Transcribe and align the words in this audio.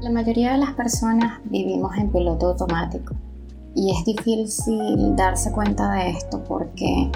La 0.00 0.10
mayoría 0.10 0.52
de 0.52 0.58
las 0.58 0.74
personas 0.74 1.40
vivimos 1.46 1.96
en 1.96 2.12
piloto 2.12 2.50
automático 2.50 3.16
y 3.74 3.90
es 3.96 4.04
difícil 4.04 5.16
darse 5.16 5.50
cuenta 5.50 5.90
de 5.90 6.10
esto 6.10 6.44
porque 6.44 7.10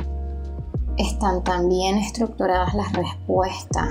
están 0.97 1.45
tan 1.45 1.69
bien 1.69 1.97
estructuradas 1.99 2.75
las 2.75 2.93
respuestas 2.93 3.89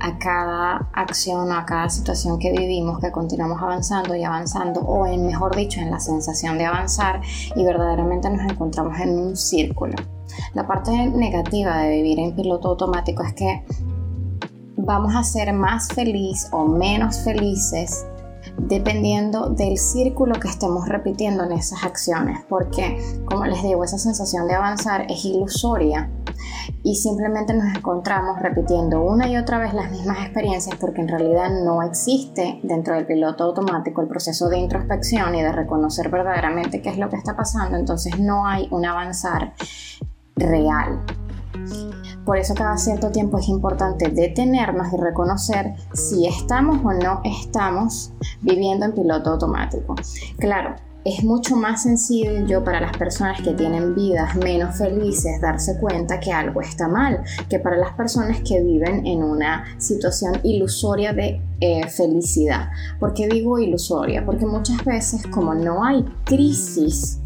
a 0.00 0.18
cada 0.18 0.88
acción 0.94 1.52
o 1.52 1.54
a 1.54 1.66
cada 1.66 1.90
situación 1.90 2.38
que 2.38 2.52
vivimos 2.52 3.00
que 3.00 3.12
continuamos 3.12 3.60
avanzando 3.60 4.16
y 4.16 4.24
avanzando 4.24 4.80
o 4.80 5.06
en 5.06 5.26
mejor 5.26 5.54
dicho 5.54 5.80
en 5.80 5.90
la 5.90 6.00
sensación 6.00 6.56
de 6.56 6.64
avanzar 6.64 7.20
y 7.54 7.62
verdaderamente 7.62 8.30
nos 8.30 8.50
encontramos 8.50 8.98
en 8.98 9.10
un 9.10 9.36
círculo. 9.36 9.96
La 10.54 10.66
parte 10.66 10.90
negativa 10.90 11.76
de 11.82 11.90
vivir 11.96 12.18
en 12.18 12.34
piloto 12.34 12.68
automático 12.68 13.22
es 13.22 13.34
que 13.34 13.62
vamos 14.84 15.14
a 15.14 15.22
ser 15.24 15.52
más 15.52 15.88
feliz 15.88 16.48
o 16.52 16.66
menos 16.66 17.20
felices 17.20 18.06
dependiendo 18.56 19.50
del 19.50 19.78
círculo 19.78 20.34
que 20.38 20.48
estemos 20.48 20.88
repitiendo 20.88 21.44
en 21.44 21.52
esas 21.52 21.84
acciones, 21.84 22.40
porque 22.48 22.98
como 23.24 23.44
les 23.46 23.62
digo, 23.62 23.84
esa 23.84 23.98
sensación 23.98 24.46
de 24.48 24.54
avanzar 24.54 25.06
es 25.08 25.24
ilusoria 25.24 26.10
y 26.82 26.96
simplemente 26.96 27.54
nos 27.54 27.76
encontramos 27.76 28.40
repitiendo 28.40 29.02
una 29.02 29.28
y 29.28 29.36
otra 29.36 29.58
vez 29.58 29.74
las 29.74 29.90
mismas 29.90 30.18
experiencias 30.20 30.76
porque 30.76 31.00
en 31.00 31.08
realidad 31.08 31.50
no 31.64 31.82
existe 31.82 32.60
dentro 32.62 32.94
del 32.94 33.06
piloto 33.06 33.44
automático 33.44 34.00
el 34.02 34.08
proceso 34.08 34.48
de 34.48 34.58
introspección 34.58 35.34
y 35.34 35.42
de 35.42 35.52
reconocer 35.52 36.10
verdaderamente 36.10 36.82
qué 36.82 36.90
es 36.90 36.98
lo 36.98 37.08
que 37.08 37.16
está 37.16 37.36
pasando, 37.36 37.76
entonces 37.76 38.18
no 38.18 38.46
hay 38.46 38.68
un 38.70 38.84
avanzar 38.84 39.54
real. 40.36 41.00
Por 42.24 42.38
eso 42.38 42.54
cada 42.54 42.76
cierto 42.76 43.10
tiempo 43.10 43.38
es 43.38 43.48
importante 43.48 44.08
detenernos 44.08 44.92
y 44.92 44.96
reconocer 44.96 45.74
si 45.92 46.26
estamos 46.26 46.78
o 46.84 46.92
no 46.92 47.20
estamos 47.24 48.12
viviendo 48.42 48.86
en 48.86 48.92
piloto 48.92 49.30
automático. 49.30 49.94
Claro, 50.38 50.76
es 51.04 51.24
mucho 51.24 51.56
más 51.56 51.84
sencillo 51.84 52.62
para 52.62 52.80
las 52.80 52.96
personas 52.96 53.40
que 53.40 53.54
tienen 53.54 53.94
vidas 53.94 54.36
menos 54.36 54.76
felices 54.76 55.40
darse 55.40 55.78
cuenta 55.78 56.20
que 56.20 56.30
algo 56.30 56.60
está 56.60 56.88
mal 56.88 57.22
que 57.48 57.58
para 57.58 57.78
las 57.78 57.94
personas 57.94 58.40
que 58.40 58.62
viven 58.62 59.06
en 59.06 59.22
una 59.22 59.64
situación 59.78 60.34
ilusoria 60.42 61.12
de 61.14 61.40
eh, 61.60 61.88
felicidad. 61.88 62.70
¿Por 62.98 63.14
qué 63.14 63.28
digo 63.28 63.58
ilusoria? 63.58 64.24
Porque 64.24 64.44
muchas 64.44 64.84
veces 64.84 65.26
como 65.26 65.54
no 65.54 65.84
hay 65.84 66.04
crisis, 66.24 67.19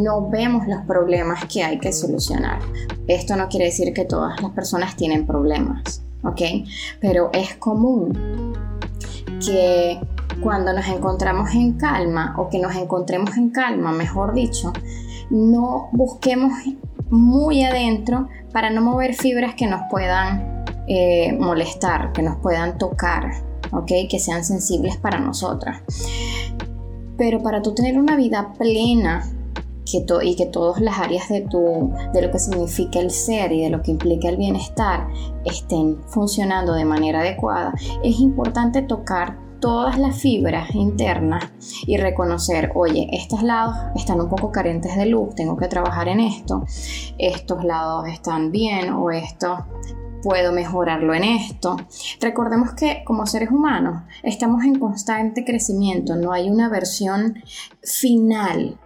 no 0.00 0.28
vemos 0.28 0.66
los 0.66 0.82
problemas 0.82 1.44
que 1.46 1.62
hay 1.62 1.78
que 1.78 1.92
solucionar. 1.92 2.60
Esto 3.06 3.36
no 3.36 3.48
quiere 3.48 3.66
decir 3.66 3.92
que 3.92 4.04
todas 4.04 4.40
las 4.40 4.52
personas 4.52 4.96
tienen 4.96 5.26
problemas, 5.26 6.02
¿ok? 6.22 6.40
Pero 7.00 7.30
es 7.32 7.56
común 7.56 8.54
que 9.44 10.00
cuando 10.42 10.72
nos 10.72 10.86
encontramos 10.88 11.54
en 11.54 11.74
calma 11.74 12.34
o 12.38 12.48
que 12.48 12.58
nos 12.58 12.74
encontremos 12.76 13.36
en 13.36 13.50
calma, 13.50 13.92
mejor 13.92 14.34
dicho, 14.34 14.72
no 15.30 15.88
busquemos 15.92 16.52
muy 17.10 17.64
adentro 17.64 18.28
para 18.52 18.70
no 18.70 18.82
mover 18.82 19.14
fibras 19.14 19.54
que 19.54 19.66
nos 19.66 19.82
puedan 19.90 20.64
eh, 20.86 21.36
molestar, 21.38 22.12
que 22.12 22.22
nos 22.22 22.36
puedan 22.36 22.78
tocar, 22.78 23.30
¿ok? 23.72 23.92
Que 24.08 24.18
sean 24.18 24.44
sensibles 24.44 24.96
para 24.96 25.18
nosotras. 25.18 25.82
Pero 27.16 27.42
para 27.42 27.62
tú 27.62 27.74
tener 27.74 27.98
una 27.98 28.16
vida 28.16 28.52
plena, 28.56 29.24
y 30.22 30.36
que 30.36 30.46
todas 30.46 30.80
las 30.80 30.98
áreas 30.98 31.28
de, 31.28 31.42
tu, 31.42 31.92
de 32.12 32.22
lo 32.22 32.30
que 32.30 32.38
significa 32.38 33.00
el 33.00 33.10
ser 33.10 33.52
y 33.52 33.62
de 33.62 33.70
lo 33.70 33.82
que 33.82 33.90
implica 33.90 34.28
el 34.28 34.36
bienestar 34.36 35.08
estén 35.44 35.98
funcionando 36.08 36.74
de 36.74 36.84
manera 36.84 37.20
adecuada, 37.20 37.72
es 38.02 38.20
importante 38.20 38.82
tocar 38.82 39.38
todas 39.60 39.98
las 39.98 40.20
fibras 40.20 40.74
internas 40.74 41.44
y 41.86 41.96
reconocer, 41.96 42.70
oye, 42.74 43.08
estos 43.12 43.42
lados 43.42 43.74
están 43.96 44.20
un 44.20 44.28
poco 44.28 44.52
carentes 44.52 44.96
de 44.96 45.06
luz, 45.06 45.34
tengo 45.34 45.56
que 45.56 45.68
trabajar 45.68 46.08
en 46.08 46.20
esto, 46.20 46.64
estos 47.18 47.64
lados 47.64 48.06
están 48.08 48.52
bien 48.52 48.90
o 48.90 49.10
esto 49.10 49.66
puedo 50.22 50.52
mejorarlo 50.52 51.14
en 51.14 51.24
esto. 51.24 51.76
Recordemos 52.20 52.72
que 52.74 53.02
como 53.04 53.26
seres 53.26 53.50
humanos 53.50 54.02
estamos 54.22 54.64
en 54.64 54.78
constante 54.78 55.44
crecimiento, 55.44 56.16
no 56.16 56.32
hay 56.32 56.50
una 56.50 56.68
versión 56.68 57.42
final 57.82 58.78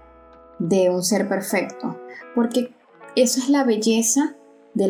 de 0.59 0.91
un 0.91 1.03
ser 1.03 1.29
perfecto, 1.29 1.99
porque 2.35 2.75
eso 3.17 3.41
es 3.41 3.49
la 3.49 3.65
belleza 3.65 4.37
de 4.75 4.87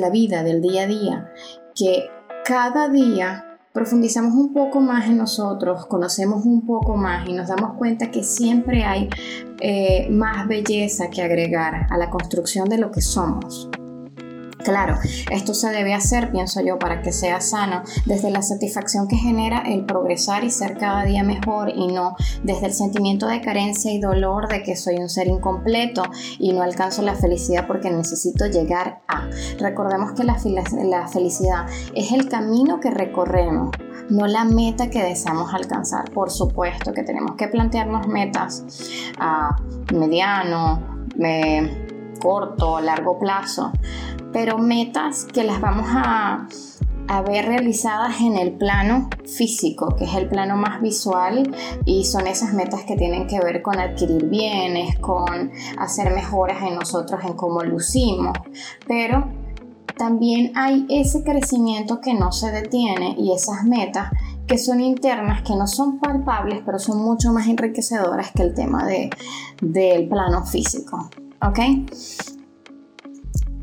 la 0.00 0.10
vida, 0.10 0.42
del 0.42 0.62
día 0.62 0.82
a 0.82 0.86
día, 0.86 1.32
que 1.74 2.08
cada 2.44 2.88
día 2.88 3.58
profundizamos 3.72 4.34
un 4.34 4.54
poco 4.54 4.80
más 4.80 5.06
en 5.06 5.18
nosotros, 5.18 5.84
conocemos 5.84 6.46
un 6.46 6.64
poco 6.64 6.96
más 6.96 7.28
y 7.28 7.34
nos 7.34 7.48
damos 7.48 7.74
cuenta 7.74 8.10
que 8.10 8.22
siempre 8.22 8.84
hay 8.84 9.10
eh, 9.60 10.08
más 10.10 10.48
belleza 10.48 11.10
que 11.10 11.20
agregar 11.20 11.86
a 11.90 11.98
la 11.98 12.08
construcción 12.08 12.70
de 12.70 12.78
lo 12.78 12.90
que 12.90 13.02
somos. 13.02 13.68
Claro, 14.66 14.98
esto 15.30 15.54
se 15.54 15.70
debe 15.70 15.94
hacer, 15.94 16.32
pienso 16.32 16.60
yo, 16.60 16.76
para 16.76 17.00
que 17.00 17.12
sea 17.12 17.40
sano, 17.40 17.84
desde 18.04 18.32
la 18.32 18.42
satisfacción 18.42 19.06
que 19.06 19.14
genera 19.14 19.60
el 19.60 19.86
progresar 19.86 20.42
y 20.42 20.50
ser 20.50 20.76
cada 20.76 21.04
día 21.04 21.22
mejor 21.22 21.68
y 21.68 21.86
no 21.86 22.16
desde 22.42 22.66
el 22.66 22.72
sentimiento 22.72 23.28
de 23.28 23.40
carencia 23.40 23.92
y 23.92 24.00
dolor 24.00 24.48
de 24.48 24.64
que 24.64 24.74
soy 24.74 24.96
un 24.96 25.08
ser 25.08 25.28
incompleto 25.28 26.02
y 26.40 26.52
no 26.52 26.62
alcanzo 26.62 27.02
la 27.02 27.14
felicidad 27.14 27.68
porque 27.68 27.90
necesito 27.90 28.46
llegar 28.46 29.02
a. 29.06 29.28
Recordemos 29.60 30.14
que 30.14 30.24
la, 30.24 30.36
la 30.82 31.06
felicidad 31.06 31.66
es 31.94 32.10
el 32.10 32.28
camino 32.28 32.80
que 32.80 32.90
recorremos 32.90 33.70
no 34.10 34.26
la 34.26 34.44
meta 34.44 34.90
que 34.90 35.00
deseamos 35.00 35.54
alcanzar. 35.54 36.10
Por 36.10 36.32
supuesto 36.32 36.92
que 36.92 37.04
tenemos 37.04 37.36
que 37.36 37.46
plantearnos 37.46 38.08
metas 38.08 38.64
a 39.18 39.56
mediano, 39.94 40.80
corto, 42.18 42.80
largo 42.80 43.18
plazo, 43.18 43.72
pero 44.36 44.58
metas 44.58 45.24
que 45.24 45.44
las 45.44 45.62
vamos 45.62 45.86
a, 45.88 46.46
ver 47.26 47.46
realizadas 47.46 48.20
en 48.20 48.36
el 48.36 48.52
plano 48.52 49.08
físico, 49.24 49.96
que 49.96 50.04
es 50.04 50.14
el 50.14 50.28
plano 50.28 50.56
más 50.56 50.82
visual 50.82 51.56
y 51.86 52.04
son 52.04 52.26
esas 52.26 52.52
metas 52.52 52.82
que 52.82 52.96
tienen 52.96 53.26
que 53.26 53.40
ver 53.40 53.62
con 53.62 53.78
adquirir 53.78 54.26
bienes, 54.26 54.98
con 54.98 55.50
hacer 55.78 56.12
mejoras 56.12 56.62
en 56.64 56.74
nosotros, 56.74 57.24
en 57.24 57.32
cómo 57.32 57.62
lucimos, 57.62 58.36
pero 58.86 59.26
también 59.96 60.52
hay 60.54 60.84
ese 60.90 61.24
crecimiento 61.24 62.02
que 62.02 62.12
no 62.12 62.30
se 62.30 62.50
detiene 62.50 63.14
y 63.16 63.32
esas 63.32 63.64
metas 63.64 64.10
que 64.46 64.58
son 64.58 64.82
internas, 64.82 65.40
que 65.40 65.54
no 65.56 65.66
son 65.66 65.98
palpables, 65.98 66.60
pero 66.66 66.78
son 66.78 67.02
mucho 67.02 67.32
más 67.32 67.46
enriquecedoras 67.46 68.32
que 68.32 68.42
el 68.42 68.52
tema 68.52 68.84
de, 68.84 69.08
del 69.62 70.06
plano 70.10 70.44
físico. 70.44 71.08
¿Ok? 71.40 71.58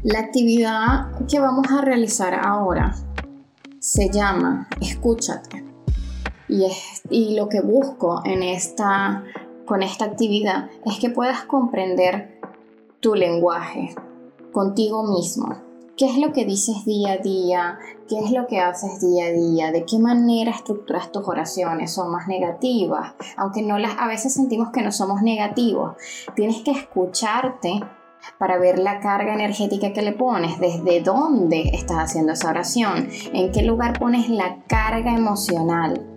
La 0.03 0.19
actividad 0.19 1.12
que 1.30 1.40
vamos 1.40 1.72
a 1.72 1.80
realizar 1.80 2.34
ahora 2.34 2.94
se 3.80 4.09
llama 4.09 4.68
Escúchate. 4.81 5.64
Y, 6.50 6.68
y 7.09 7.38
lo 7.38 7.47
que 7.47 7.62
busco 7.62 8.22
en 8.25 8.44
esta, 8.44 9.24
con 9.66 9.81
esta 9.81 10.03
actividad 10.03 10.69
es 10.86 11.00
que 11.00 11.09
puedas 11.09 11.46
comprender 11.46 12.42
tu 13.00 13.16
lenguaje 13.16 13.96
contigo 14.52 15.03
mismo. 15.03 15.56
¿Qué 15.96 16.08
es 16.08 16.18
lo 16.18 16.34
que 16.34 16.44
dices 16.44 16.84
día 16.84 17.13
a 17.13 17.18
día? 17.19 17.80
¿Qué 18.09 18.19
es 18.19 18.31
lo 18.31 18.46
que 18.47 18.59
haces 18.59 19.00
día 19.00 19.28
a 19.28 19.31
día? 19.31 19.72
¿De 19.72 19.86
qué 19.86 20.00
manera 20.00 20.52
estructuras 20.52 21.13
tus 21.13 21.25
oraciones? 21.30 21.94
¿Son 21.94 22.12
más 22.12 22.28
negativas? 22.28 23.13
Aunque 23.38 23.62
no 23.62 23.80
las, 23.80 23.97
a 23.97 24.08
veces 24.08 24.34
sentimos 24.34 24.72
que 24.72 24.81
no 24.81 24.92
somos 24.92 25.22
negativos. 25.22 25.96
Tienes 26.36 26.62
que 26.62 26.72
escucharte 26.72 27.80
para 28.38 28.58
ver 28.58 28.80
la 28.80 29.00
carga 29.00 29.34
energética 29.34 29.94
que 29.94 30.02
le 30.02 30.14
pones, 30.14 30.60
desde 30.60 31.02
dónde 31.02 31.72
estás 31.74 31.98
haciendo 31.98 32.34
esa 32.34 32.50
oración, 32.50 33.10
en 33.34 33.52
qué 33.52 33.64
lugar 33.64 34.00
pones 34.00 34.30
la 34.30 34.64
carga 34.68 35.14
emocional. 35.14 36.10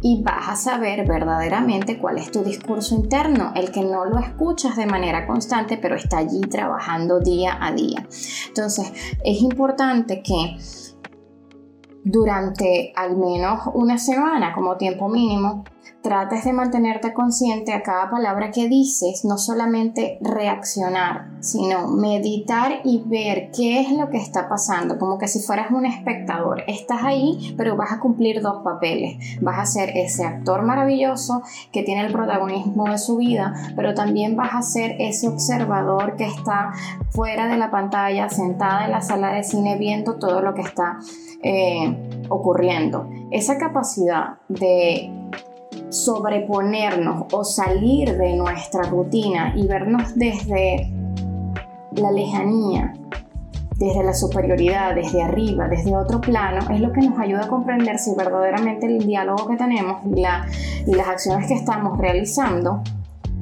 Y 0.00 0.22
vas 0.22 0.48
a 0.48 0.56
saber 0.56 1.06
verdaderamente 1.06 1.98
cuál 1.98 2.16
es 2.16 2.30
tu 2.30 2.42
discurso 2.42 2.94
interno, 2.94 3.52
el 3.54 3.70
que 3.70 3.82
no 3.82 4.06
lo 4.06 4.18
escuchas 4.18 4.76
de 4.76 4.86
manera 4.86 5.26
constante, 5.26 5.76
pero 5.76 5.96
está 5.96 6.18
allí 6.18 6.40
trabajando 6.40 7.20
día 7.20 7.58
a 7.60 7.72
día. 7.72 8.06
Entonces, 8.48 8.90
es 9.22 9.42
importante 9.42 10.22
que 10.22 10.56
durante 12.04 12.92
al 12.96 13.16
menos 13.16 13.60
una 13.74 13.98
semana 13.98 14.54
como 14.54 14.76
tiempo 14.76 15.08
mínimo, 15.08 15.64
trates 16.02 16.44
de 16.44 16.52
mantenerte 16.52 17.12
consciente 17.12 17.72
a 17.72 17.82
cada 17.82 18.10
palabra 18.10 18.50
que 18.50 18.68
dices, 18.68 19.24
no 19.24 19.38
solamente 19.38 20.18
reaccionar, 20.20 21.28
sino 21.40 21.88
meditar 21.88 22.80
y 22.84 23.02
ver 23.06 23.50
qué 23.54 23.80
es 23.80 23.92
lo 23.92 24.08
que 24.08 24.18
está 24.18 24.48
pasando, 24.48 24.98
como 24.98 25.18
que 25.18 25.28
si 25.28 25.40
fueras 25.40 25.70
un 25.70 25.86
espectador. 25.86 26.62
Estás 26.66 27.02
ahí, 27.02 27.54
pero 27.56 27.76
vas 27.76 27.92
a 27.92 28.00
cumplir 28.00 28.40
dos 28.40 28.62
papeles. 28.62 29.16
Vas 29.40 29.58
a 29.58 29.66
ser 29.66 29.96
ese 29.96 30.24
actor 30.24 30.62
maravilloso 30.62 31.42
que 31.72 31.82
tiene 31.82 32.06
el 32.06 32.12
protagonismo 32.12 32.88
de 32.88 32.98
su 32.98 33.16
vida, 33.16 33.54
pero 33.76 33.94
también 33.94 34.36
vas 34.36 34.54
a 34.54 34.62
ser 34.62 34.96
ese 34.98 35.28
observador 35.28 36.16
que 36.16 36.24
está 36.24 36.72
fuera 37.10 37.46
de 37.48 37.56
la 37.56 37.70
pantalla, 37.70 38.28
sentada 38.28 38.84
en 38.84 38.92
la 38.92 39.00
sala 39.00 39.32
de 39.32 39.42
cine 39.42 39.76
viendo 39.76 40.16
todo 40.16 40.40
lo 40.40 40.54
que 40.54 40.62
está 40.62 40.98
eh, 41.42 42.26
ocurriendo. 42.28 43.08
Esa 43.30 43.58
capacidad 43.58 44.38
de 44.48 45.17
sobreponernos 45.90 47.26
o 47.32 47.44
salir 47.44 48.16
de 48.16 48.36
nuestra 48.36 48.82
rutina 48.82 49.54
y 49.56 49.66
vernos 49.66 50.14
desde 50.16 50.92
la 51.92 52.12
lejanía, 52.12 52.94
desde 53.76 54.02
la 54.02 54.12
superioridad, 54.12 54.94
desde 54.94 55.22
arriba, 55.22 55.68
desde 55.68 55.96
otro 55.96 56.20
plano, 56.20 56.60
es 56.70 56.80
lo 56.80 56.92
que 56.92 57.00
nos 57.00 57.18
ayuda 57.18 57.44
a 57.44 57.48
comprender 57.48 57.98
si 57.98 58.14
verdaderamente 58.14 58.86
el 58.86 59.06
diálogo 59.06 59.48
que 59.48 59.56
tenemos 59.56 60.02
y, 60.04 60.94
las 60.94 61.08
acciones 61.08 61.46
que 61.46 61.54
estamos 61.54 61.98
realizando 61.98 62.82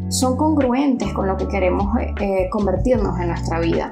son 0.08 0.36
congruentes 0.36 1.12
con 1.12 1.26
lo 1.26 1.36
que 1.36 1.48
queremos 1.48 1.96
eh, 2.20 2.48
convertirnos 2.50 3.18
en 3.18 3.28
nuestra 3.28 3.60
vida. 3.60 3.90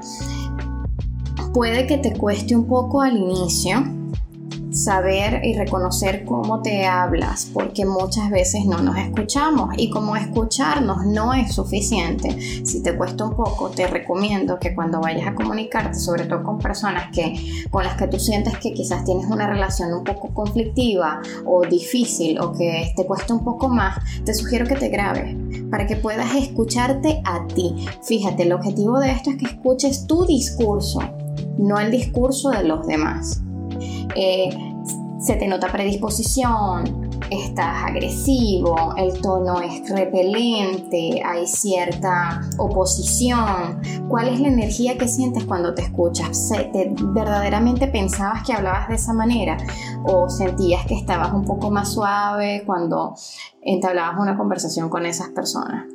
Puede 1.53 1.87
que 1.87 1.97
te 1.97 2.13
cueste 2.13 2.55
un 2.55 2.67
poco 2.67 3.01
al 3.01 3.17
inicio, 3.17 3.83
saber 4.75 5.41
y 5.43 5.53
reconocer 5.53 6.25
cómo 6.25 6.61
te 6.61 6.85
hablas, 6.85 7.47
porque 7.53 7.85
muchas 7.85 8.29
veces 8.29 8.65
no 8.65 8.79
nos 8.79 8.97
escuchamos 8.97 9.69
y 9.77 9.89
como 9.89 10.15
escucharnos 10.15 11.05
no 11.05 11.33
es 11.33 11.53
suficiente. 11.53 12.65
Si 12.65 12.83
te 12.83 12.95
cuesta 12.95 13.23
un 13.23 13.35
poco, 13.35 13.69
te 13.69 13.87
recomiendo 13.87 14.59
que 14.59 14.75
cuando 14.75 14.99
vayas 14.99 15.27
a 15.27 15.33
comunicarte, 15.33 15.97
sobre 15.97 16.25
todo 16.25 16.43
con 16.43 16.59
personas 16.59 17.11
que 17.13 17.65
con 17.71 17.83
las 17.83 17.95
que 17.95 18.07
tú 18.07 18.19
sientes 18.19 18.57
que 18.57 18.73
quizás 18.73 19.05
tienes 19.05 19.25
una 19.27 19.47
relación 19.47 19.93
un 19.93 20.03
poco 20.03 20.33
conflictiva 20.33 21.21
o 21.45 21.61
difícil 21.65 22.39
o 22.39 22.51
que 22.51 22.91
te 22.95 23.05
cuesta 23.05 23.33
un 23.33 23.43
poco 23.43 23.69
más, 23.69 23.97
te 24.25 24.33
sugiero 24.33 24.67
que 24.67 24.75
te 24.75 24.89
grabes 24.89 25.35
para 25.71 25.87
que 25.87 25.95
puedas 25.95 26.35
escucharte 26.35 27.21
a 27.23 27.47
ti. 27.47 27.75
Fíjate, 28.03 28.43
el 28.43 28.51
objetivo 28.51 28.99
de 28.99 29.11
esto 29.11 29.29
es 29.29 29.37
que 29.37 29.45
escuches 29.45 30.05
tu 30.05 30.25
discurso, 30.25 30.99
no 31.57 31.79
el 31.79 31.91
discurso 31.91 32.49
de 32.49 32.63
los 32.63 32.85
demás. 32.85 33.44
Eh, 34.15 34.49
se 35.19 35.35
te 35.37 35.47
nota 35.47 35.71
predisposición, 35.71 37.09
estás 37.31 37.83
agresivo, 37.83 38.93
el 38.95 39.19
tono 39.21 39.59
es 39.59 39.89
repelente, 39.89 41.21
hay 41.25 41.47
cierta 41.47 42.41
oposición. 42.57 43.81
¿Cuál 44.07 44.27
es 44.27 44.39
la 44.39 44.49
energía 44.49 44.97
que 44.97 45.07
sientes 45.07 45.45
cuando 45.45 45.73
te 45.73 45.81
escuchas? 45.81 46.49
¿Te, 46.71 46.93
¿Verdaderamente 46.99 47.87
pensabas 47.87 48.43
que 48.45 48.53
hablabas 48.53 48.87
de 48.89 48.95
esa 48.95 49.13
manera? 49.13 49.57
¿O 50.03 50.29
sentías 50.29 50.85
que 50.85 50.95
estabas 50.95 51.33
un 51.33 51.45
poco 51.45 51.71
más 51.71 51.93
suave 51.93 52.63
cuando 52.65 53.15
entablabas 53.61 54.19
una 54.19 54.37
conversación 54.37 54.89
con 54.89 55.05
esas 55.05 55.29
personas? 55.29 55.85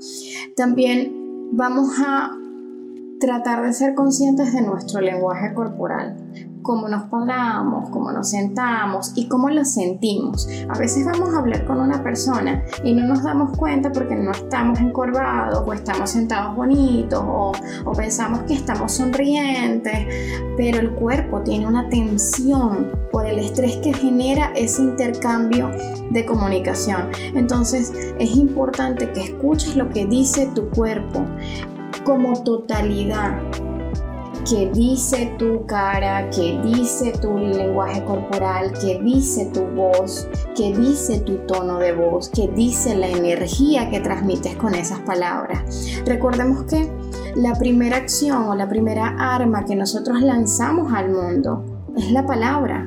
También 0.56 1.50
vamos 1.52 1.90
a 2.04 2.30
tratar 3.20 3.62
de 3.62 3.72
ser 3.74 3.94
conscientes 3.94 4.52
de 4.54 4.62
nuestro 4.62 5.00
lenguaje 5.00 5.52
corporal 5.54 6.16
cómo 6.62 6.88
nos 6.88 7.04
paramos, 7.04 7.90
cómo 7.90 8.12
nos 8.12 8.30
sentamos 8.30 9.12
y 9.16 9.28
cómo 9.28 9.50
lo 9.50 9.64
sentimos. 9.64 10.48
A 10.68 10.78
veces 10.78 11.04
vamos 11.06 11.34
a 11.34 11.38
hablar 11.38 11.64
con 11.66 11.80
una 11.80 12.02
persona 12.02 12.62
y 12.84 12.94
no 12.94 13.06
nos 13.06 13.22
damos 13.22 13.56
cuenta 13.56 13.92
porque 13.92 14.14
no 14.16 14.32
estamos 14.32 14.80
encorvados 14.80 15.62
o 15.66 15.72
estamos 15.72 16.10
sentados 16.10 16.56
bonitos 16.56 17.22
o, 17.22 17.52
o 17.84 17.92
pensamos 17.92 18.40
que 18.40 18.54
estamos 18.54 18.92
sonrientes, 18.92 20.06
pero 20.56 20.80
el 20.80 20.90
cuerpo 20.92 21.40
tiene 21.40 21.66
una 21.66 21.88
tensión 21.88 22.90
por 23.10 23.26
el 23.26 23.38
estrés 23.38 23.76
que 23.78 23.92
genera 23.92 24.52
ese 24.54 24.82
intercambio 24.82 25.70
de 26.10 26.24
comunicación. 26.24 27.10
Entonces 27.34 27.92
es 28.18 28.36
importante 28.36 29.12
que 29.12 29.24
escuches 29.24 29.76
lo 29.76 29.88
que 29.88 30.06
dice 30.06 30.50
tu 30.54 30.68
cuerpo 30.70 31.24
como 32.04 32.42
totalidad 32.42 33.40
que 34.48 34.70
dice 34.70 35.34
tu 35.38 35.66
cara, 35.66 36.28
que 36.30 36.60
dice 36.62 37.12
tu 37.12 37.36
lenguaje 37.36 38.04
corporal, 38.04 38.72
que 38.72 39.00
dice 39.02 39.46
tu 39.52 39.64
voz, 39.66 40.28
que 40.56 40.72
dice 40.72 41.20
tu 41.20 41.36
tono 41.46 41.78
de 41.78 41.92
voz, 41.92 42.28
que 42.28 42.48
dice 42.48 42.94
la 42.96 43.08
energía 43.08 43.90
que 43.90 44.00
transmites 44.00 44.56
con 44.56 44.74
esas 44.74 45.00
palabras. 45.00 45.60
Recordemos 46.04 46.64
que 46.64 46.90
la 47.36 47.54
primera 47.54 47.96
acción 47.96 48.48
o 48.48 48.54
la 48.54 48.68
primera 48.68 49.16
arma 49.18 49.64
que 49.64 49.76
nosotros 49.76 50.20
lanzamos 50.20 50.92
al 50.92 51.10
mundo 51.10 51.64
es 51.96 52.10
la 52.10 52.26
palabra. 52.26 52.86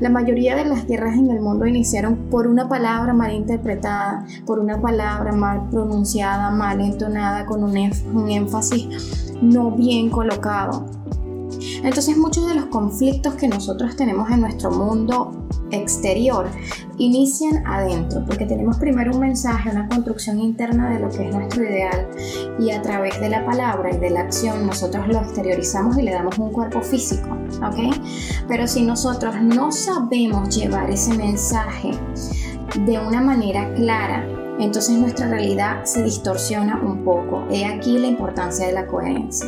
La 0.00 0.10
mayoría 0.10 0.54
de 0.54 0.64
las 0.64 0.86
guerras 0.86 1.16
en 1.16 1.30
el 1.30 1.40
mundo 1.40 1.66
iniciaron 1.66 2.16
por 2.30 2.46
una 2.46 2.68
palabra 2.68 3.12
mal 3.12 3.32
interpretada, 3.32 4.24
por 4.46 4.60
una 4.60 4.80
palabra 4.80 5.32
mal 5.32 5.68
pronunciada, 5.70 6.50
mal 6.50 6.80
entonada, 6.80 7.46
con 7.46 7.64
un, 7.64 7.76
énfasis 8.28 9.32
no 9.42 9.72
bien 9.72 10.08
colocado. 10.08 10.86
Entonces 11.82 12.16
muchos 12.16 12.46
de 12.46 12.54
los 12.54 12.66
conflictos 12.66 13.34
que 13.34 13.48
nosotros 13.48 13.96
tenemos 13.96 14.30
en 14.30 14.40
nuestro 14.42 14.70
mundo 14.70 15.47
exterior 15.70 16.46
inician 16.98 17.64
adentro, 17.66 18.24
porque 18.26 18.44
tenemos 18.44 18.76
primero 18.78 19.12
un 19.12 19.20
mensaje, 19.20 19.70
una 19.70 19.88
construcción 19.88 20.38
interna 20.40 20.90
de 20.90 21.00
lo 21.00 21.08
que 21.08 21.28
es 21.28 21.34
nuestro 21.34 21.62
ideal 21.62 22.08
y 22.58 22.70
a 22.70 22.82
través 22.82 23.20
de 23.20 23.28
la 23.28 23.44
palabra 23.44 23.94
y 23.94 23.98
de 23.98 24.10
la 24.10 24.20
acción 24.20 24.66
nosotros 24.66 25.06
lo 25.06 25.18
exteriorizamos 25.18 25.96
y 25.98 26.02
le 26.02 26.12
damos 26.12 26.38
un 26.38 26.50
cuerpo 26.52 26.82
físico, 26.82 27.28
¿ok? 27.62 27.94
Pero 28.48 28.66
si 28.66 28.82
nosotros 28.82 29.40
no 29.40 29.70
sabemos 29.70 30.54
llevar 30.54 30.90
ese 30.90 31.16
mensaje 31.16 31.92
de 32.84 32.98
una 32.98 33.20
manera 33.20 33.72
clara, 33.74 34.26
entonces 34.58 34.98
nuestra 34.98 35.28
realidad 35.28 35.84
se 35.84 36.02
distorsiona 36.02 36.80
un 36.82 37.04
poco. 37.04 37.46
He 37.48 37.64
aquí 37.64 37.96
la 37.96 38.08
importancia 38.08 38.66
de 38.66 38.72
la 38.72 38.86
coherencia. 38.86 39.46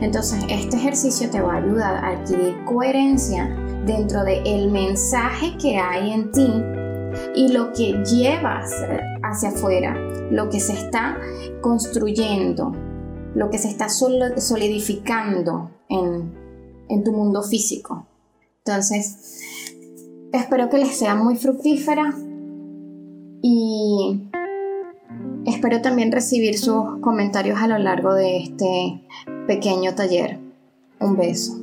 Entonces 0.00 0.44
este 0.48 0.76
ejercicio 0.76 1.28
te 1.30 1.40
va 1.40 1.54
a 1.54 1.56
ayudar 1.58 2.04
a 2.04 2.08
adquirir 2.12 2.64
coherencia 2.64 3.54
dentro 3.86 4.24
del 4.24 4.46
el 4.46 4.70
mensaje 4.70 5.56
que 5.56 5.76
hay 5.78 6.12
en 6.12 6.32
ti 6.32 6.62
y 7.34 7.52
lo 7.52 7.72
que 7.72 7.92
llevas 8.04 8.72
hacia 9.22 9.50
afuera, 9.50 9.96
lo 10.30 10.50
que 10.50 10.60
se 10.60 10.72
está 10.74 11.18
construyendo, 11.60 12.72
lo 13.34 13.48
que 13.48 13.58
se 13.58 13.68
está 13.68 13.88
solidificando 13.88 15.70
en, 15.88 16.34
en 16.88 17.04
tu 17.04 17.12
mundo 17.12 17.42
físico. 17.42 18.06
Entonces, 18.64 19.40
espero 20.32 20.68
que 20.68 20.78
les 20.78 20.98
sea 20.98 21.14
muy 21.14 21.36
fructífera 21.36 22.14
y 23.40 24.28
Espero 25.46 25.80
también 25.80 26.10
recibir 26.10 26.58
sus 26.58 26.98
comentarios 27.00 27.60
a 27.60 27.68
lo 27.68 27.78
largo 27.78 28.14
de 28.14 28.38
este 28.38 29.00
pequeño 29.46 29.94
taller. 29.94 30.40
Un 30.98 31.16
beso. 31.16 31.56